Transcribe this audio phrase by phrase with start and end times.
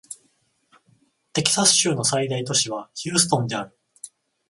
[1.31, 3.77] テキサス州の最大都市はヒューストンである